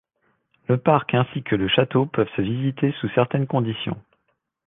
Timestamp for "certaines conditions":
3.09-4.01